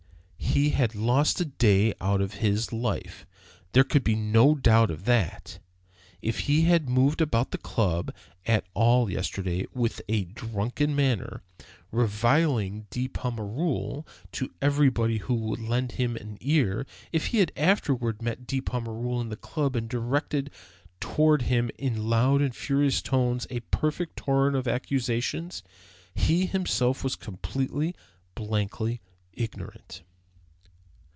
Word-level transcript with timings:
He 0.53 0.71
had 0.71 0.93
lost 0.95 1.39
a 1.39 1.45
day 1.45 1.93
out 2.01 2.19
of 2.19 2.35
his 2.35 2.73
life 2.73 3.25
there 3.71 3.85
could 3.85 4.03
be 4.03 4.15
no 4.15 4.53
doubt 4.53 4.91
of 4.91 5.05
that. 5.05 5.59
If 6.21 6.39
he 6.39 6.63
had 6.63 6.89
moved 6.89 7.21
about 7.21 7.51
the 7.51 7.57
Club 7.57 8.13
at 8.45 8.65
all 8.73 9.09
yesterday 9.09 9.65
with 9.73 10.01
a 10.09 10.25
drunken 10.25 10.93
manner, 10.93 11.41
reviling 11.89 12.85
De 12.89 13.07
Pommereul 13.07 14.05
to 14.33 14.51
everybody 14.61 15.19
who 15.19 15.35
would 15.35 15.61
lend 15.61 15.93
him 15.93 16.17
an 16.17 16.37
ear 16.41 16.85
if 17.13 17.27
he 17.27 17.37
had 17.37 17.53
afterward 17.55 18.21
met 18.21 18.45
De 18.45 18.59
Pommereul 18.59 19.21
in 19.21 19.29
the 19.29 19.37
Club 19.37 19.73
and 19.77 19.87
directed 19.87 20.49
toward 20.99 21.43
him 21.43 21.71
in 21.79 22.09
loud 22.09 22.41
and 22.41 22.53
furious 22.57 23.01
tones 23.01 23.47
a 23.49 23.61
perfect 23.61 24.17
torrent 24.17 24.57
of 24.57 24.67
accusation 24.67 25.49
he 26.13 26.45
himself 26.45 27.05
was 27.05 27.15
completely, 27.15 27.95
blankly 28.35 28.99
ignorant. 29.31 30.01